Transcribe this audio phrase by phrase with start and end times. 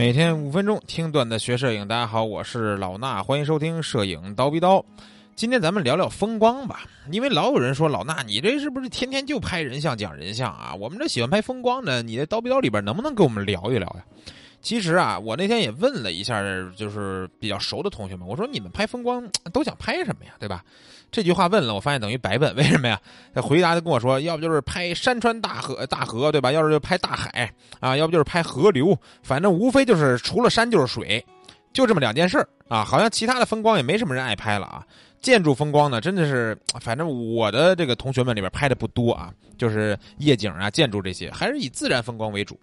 [0.00, 4.82] 每天五分钟听段子学摄影，大家好，我是老衲，欢迎收听摄影刀逼刀。
[5.36, 10.74] 今天咱们聊聊风光吧，因为老有人说老衲你这是不是天天就拍人像讲人像啊？
[10.74, 14.02] 我们这喜欢拍风光的，你在刀逼刀里边能不能跟我们聊一聊呀？
[14.62, 16.42] 其实啊，我那天也问了一下，
[16.76, 20.32] 就是比较熟的同学们，我说你们拍风光都想拍什么呀？
[20.38, 20.62] 对吧？
[21.10, 23.00] 这句话问了，我发现等于白问， 为什么呀？
[23.34, 26.52] 他回答就跟我说，要不就是拍山川大河大河，对吧？
[26.52, 31.24] 要是就拍大海啊，要不就是拍河流，反正无非就是除了山就是水，
[31.72, 32.84] 就这么两件事啊。
[32.84, 34.86] 好像其他的风光也没什么人爱拍了啊。
[35.20, 42.58] 建筑风光呢，真的是，反正我的这个同学们里边拍的不多啊，就是夜景啊、建筑这些，还是以自然风光为主。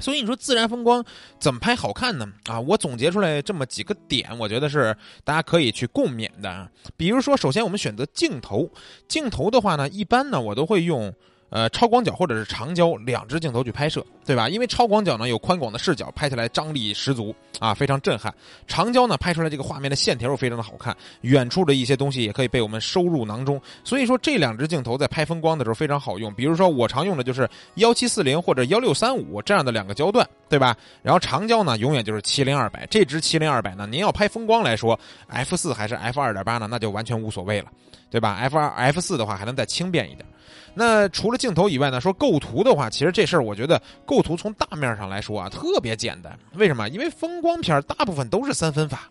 [0.00, 1.04] 所以你说自然风光
[1.38, 2.26] 怎么拍好看呢？
[2.46, 6.68] 啊，我总结出来这么几个点，我觉得是大家可以去共勉的啊。
[6.96, 8.70] 比如说，首先我们选择镜头，
[9.06, 11.12] 镜头的话呢，一般呢我都会用。
[11.50, 14.46] 呃，超广角或者是长焦两只镜头去拍摄，对吧？
[14.46, 18.30] 因为超广角呢有宽广的视角，拍起来张力十足啊，非常震撼。
[18.66, 23.58] 长焦呢拍出来这个画面的线条又非常的好看，远处的一些东西也可以被我们收入囊中。
[23.82, 26.30] 所以说这两只镜头在拍风光的时候非常好用。
[26.34, 30.76] 比如说我常用的就是幺七四零或者幺六三五这样的两个焦段，对吧？
[31.02, 37.68] 然后长焦呢永远就是七零二百，这支七零二百呢，您要拍风光来说，f 四还是 f 二点八呢，那就完全无所谓了，
[38.10, 40.26] 对吧？f 二 f 四的话还能再轻便一点。
[40.74, 42.00] 那除了镜头以外呢？
[42.00, 46.36] 说构图的话，其实这事儿我觉得构构图从大面上来说啊，特别简单。
[46.54, 46.88] 为什么？
[46.88, 49.08] 因为风光片大部分都是三分法，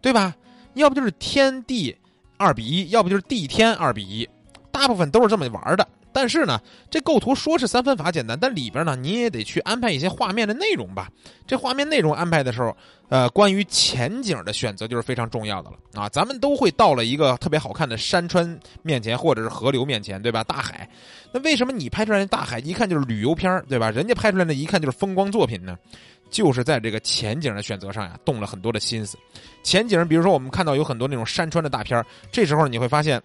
[0.00, 0.32] 对吧？
[0.74, 1.96] 要不就是天地
[2.36, 4.28] 二比一，要不就是地天二比一，
[4.70, 5.88] 大部分都是这么玩的。
[6.14, 11.10] 但是呢，这构图说是三分法简单，但里边呢你也得去安排一些画面的内容吧。
[11.44, 12.74] 这画面内容安排的时候，
[13.08, 16.08] 呃，关于前景的选择就是非常重要的了啊。
[16.08, 20.44] 咱们都会到了一个特别好看的山川面前，或者是河流面前，对吧？
[20.44, 20.88] 大海，
[21.32, 23.90] 那为什么你拍出来的大海一看就是旅游片对吧？
[23.90, 25.76] 人家拍出来的一看就是风光作品呢？
[26.30, 29.18] 就是在这个前景的选择上呀，动了很多的心思。
[29.64, 33.20] 前景，比如说我们看到有很多那种山川的大片这时候你会发现。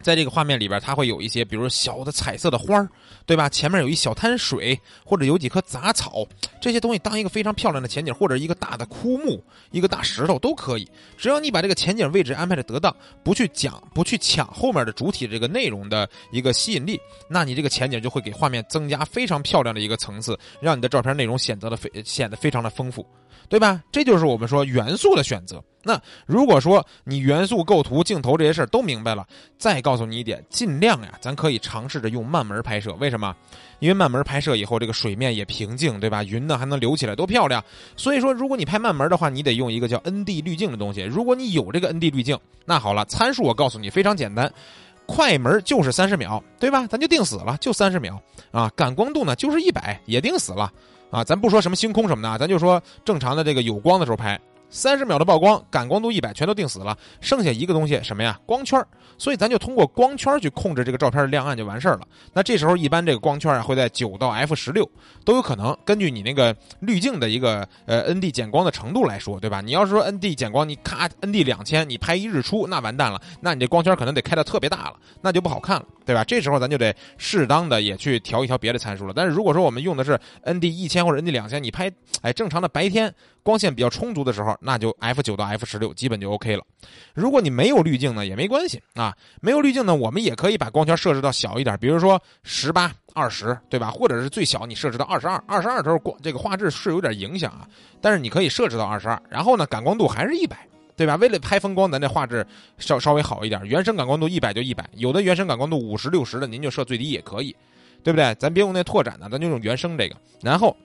[0.00, 2.88] 在这个画面里边，它会有一些，比如小的彩色的花儿，
[3.26, 3.48] 对吧？
[3.48, 6.26] 前面有一小滩水，或者有几棵杂草，
[6.60, 10.88] 这些东西当一个非常漂亮的前景，或者一个大的枯木、一个大石头都可以。
[11.16, 23.06] 只要你把这个前景位置安排的得当，不去讲、不去抢后面的主体这个内容的一个吸引力，那你这个前景就会给画面增加非常漂亮的一个层次，让你的照片内容显得的非显得非常的丰富。
[23.48, 23.82] 对吧？
[23.90, 25.62] 这就是我们说元素的选择。
[25.82, 29.26] 那如果说你元素构图、镜头这些事儿都明白了，
[29.58, 32.92] 再告诉你一点，尽量呀，咱可以尝试着用慢门拍摄。
[32.94, 33.34] 为什么？
[33.78, 36.24] 因为慢门拍摄以后，这个水面也平静，对吧？
[36.24, 37.64] 云呢还能流起来，多漂亮。
[37.96, 41.02] 所以说，如果你拍慢门的话，你得用一个叫 ND 滤镜的东西。
[41.02, 44.52] 如果你有这个 ND 滤镜，那好了，参数我告诉你非常简单，
[45.06, 46.86] 快门就是三十秒，对吧？
[46.88, 48.68] 咱就定死了，就三十秒啊。
[48.74, 50.72] 感光度呢就是一百，也定死了。
[51.10, 54.38] 啊，咱不说什么星空什么的，咱就说正常的这个有光的时候拍。
[54.70, 56.96] 三十秒的曝光，感光度一百，全都定死了。
[57.20, 58.38] 剩下一个东西什么呀？
[58.44, 58.84] 光圈
[59.16, 62.02] 所以咱就通过光圈去控制这个照片的亮暗就完事儿了。
[62.32, 64.88] 那这时候一般这个光圈啊会在九到 f 十六
[65.24, 65.76] 都有可能。
[65.84, 69.60] 根据你那个滤镜的一个呃 ND 减光的程度来说，对吧？
[69.60, 73.20] 你要是说 ND 减光，你咔 ND 两千，你拍一日出，那完蛋了。
[73.40, 76.22] 那你这光圈可能得开的特别大了，那就不好看了，对吧？
[76.22, 79.12] 这时候咱就得适当的也去调一调别的参数了。
[79.16, 81.90] 但是如果说我们用的是 ND 一千或者 ND 两千，你拍
[82.22, 83.12] 哎正常的白天。
[83.42, 86.62] 光线比较充足的时候，那就 f 九到 f 十六基本就 OK 了。
[87.14, 89.16] 如果你没有滤镜呢，也没关系啊。
[89.40, 93.90] 没有滤镜呢，我们也可以把光圈设置到小一点，比如说十八、二十，对吧？
[93.90, 95.42] 或者是最小你设置到二十二。
[95.46, 97.66] 二十二的时候光这个画质是有点影响啊，
[98.00, 99.20] 但是你可以设置到二十二。
[99.30, 101.16] 然后呢，感光度还是一百，对吧？
[101.16, 103.60] 为了拍风光，咱这画质稍稍微好一点。
[103.64, 107.56] 原生感光度一百就一百，有的原生感光度五十六十的，您就设最低也可以，
[108.02, 108.34] 对不对？
[108.34, 110.16] 咱别用那拓展的，咱就用原生这个。
[110.42, 110.76] 然后。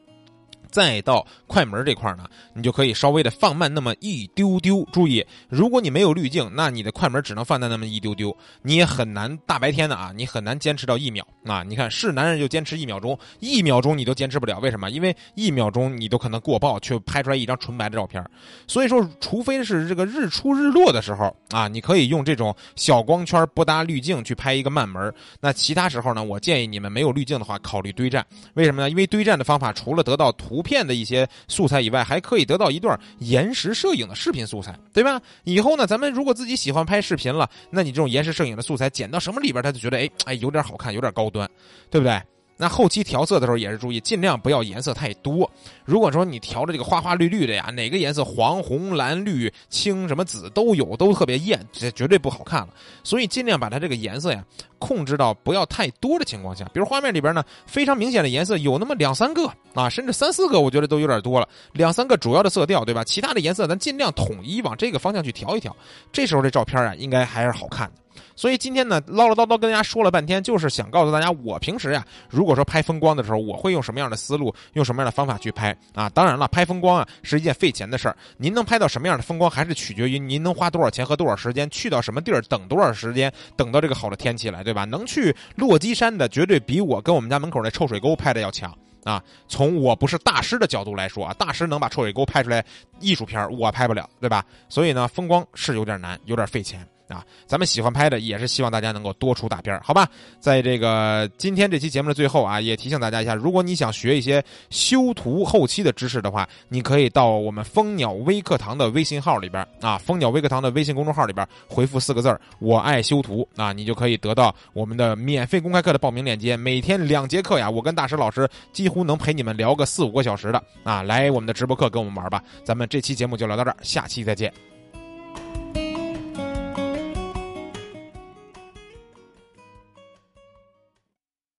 [0.73, 2.25] 再到快门这块呢，
[2.55, 4.83] 你就可以稍微的放慢那么一丢丢。
[4.91, 11.61] 注意，如果你没有滤镜，那你的快门只能放在那么一丢丢，你也很难大白天的啊，你很难坚持到一秒啊。
[11.61, 14.89] 你看，是男人就坚持一秒钟，一秒钟你都坚持不了，为什么？
[14.89, 18.25] 因为一秒钟你都可能过曝，却拍出来一张纯白的照片。
[18.65, 25.13] 所以说，除非是这个日出日落的时候啊，你可以用这种小光圈不搭滤镜去拍一个慢门。
[25.39, 28.25] 那其他时候呢，我建议你们没有滤镜的话，考虑堆栈。
[28.55, 28.89] 为什么呢？
[28.89, 30.62] 因为堆栈的方法除了得到图。
[30.63, 35.21] 片的一些素材以外，还可以得到一段延时摄影的视频素材，对吧？
[35.43, 41.47] 以后呢，咱们如果自己喜欢拍视频了，那你这种延时摄影的素材剪到什么里边，他就觉得哎哎有点好看，有点高端，
[41.91, 42.19] 对不对？
[42.55, 45.49] 那后期调色的时候也是注意，尽量不要颜色太多。
[45.83, 52.69] 如果说你调的这个花花绿绿的呀，哪个颜色黄、红、蓝、绿、青什么紫都有，都特别艳，这绝对不好看了。
[53.03, 54.43] 所以尽量把它这个颜色呀
[54.77, 56.63] 控制到不要太多的情况下。
[56.73, 61.49] 比如画面里边呢，非常明显的颜色有那么两三个啊，甚至三四个，我觉得都有点多了。
[61.73, 63.03] 两三个主要的色调，对吧？
[63.03, 65.75] 其他的颜色咱尽量统一往这个方向去调一调。
[66.11, 68.02] 这时候这照片啊，应该还是好看的。
[68.35, 76.09] 所以今天呢，唠唠叨叨跟大家说了半天，就是想告诉大家，我平时呀，如果说拍风光的时候，我会用什么样的思路，用什么样的方法去拍啊？
[76.09, 84.85] 当然了，拍风光啊是一件费钱的事儿，您能拍到什么样的风光，还是取决于您能花多少钱和多少时间，去到什么地儿，等多少时间，等到这个好的天气来，对吧？
[84.85, 89.21] 能去落基山的，绝对比我跟我们家门口那臭水沟拍的要强啊！
[89.47, 92.63] 从我不是大师的角度来说啊，大师能把臭水沟拍出来
[92.99, 94.45] 艺术片，我拍不了，对吧？
[94.69, 96.87] 所以呢，风光是有点难，有点费钱。
[97.13, 100.09] 啊，咱们喜欢拍的也是希望大家能够多出大片儿好吧？
[100.39, 116.57] 在这个今天这期节目的最后啊，也提醒大家一下，如果你想学一些修图后期的知识的话，你可以到我们蜂鸟微课堂的微信号里边啊，蜂鸟微课堂的微信公众号里边回复四个字儿我爱修图”啊，你就可以得到我们的免费公开课的报名链接。
[116.57, 122.43] 每天两节课呀，我跟大师老师几乎能陪你们聊个四五个小时的啊，来我们的直播课跟我们玩吧。
[122.63, 124.51] 咱们这期节目就聊到这儿，下期再见。